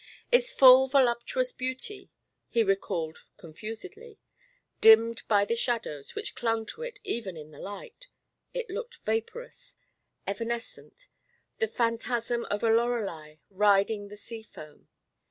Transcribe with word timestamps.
Its 0.31 0.51
full 0.51 0.87
voluptuous 0.87 1.51
beauty, 1.51 2.09
he 2.47 2.63
recalled 2.63 3.19
confusedly; 3.37 4.17
dimmed 4.81 5.21
by 5.27 5.45
the 5.45 5.55
shadows 5.55 6.15
which 6.15 6.33
clung 6.33 6.65
to 6.65 6.81
it 6.81 6.99
even 7.03 7.37
in 7.37 7.51
the 7.51 7.59
light, 7.59 8.07
it 8.51 8.67
looked 8.71 8.97
vaporous, 9.03 9.75
evanescent, 10.25 11.07
the 11.59 11.67
phantasm 11.67 12.45
of 12.45 12.63
a 12.63 12.69
lorelei 12.71 13.35
riding 13.51 14.07
the 14.07 14.17
sea 14.17 14.41
foam. 14.41 14.87